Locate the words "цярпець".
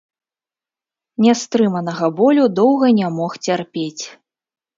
3.51-4.01